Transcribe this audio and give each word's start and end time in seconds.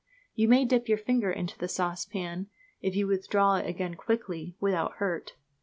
You 0.33 0.47
may 0.47 0.65
dip 0.65 0.89
your 0.89 0.97
finger 0.97 1.29
into 1.29 1.55
the 1.59 1.67
saucepan 1.67 2.47
if 2.81 2.95
you 2.95 3.05
withdraw 3.05 3.57
it 3.57 3.67
again 3.67 3.93
quickly 3.93 4.55
without 4.59 4.93
hurt. 4.93 5.33